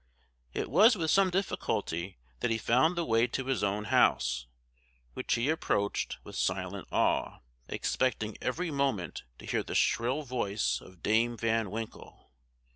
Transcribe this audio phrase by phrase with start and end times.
[0.55, 4.47] It was with some difficulty that he found the way to his own house,
[5.13, 11.03] which he approached with silent awe, expecting every moment to hear the shrill voice of
[11.03, 12.31] Dame Van Winkle.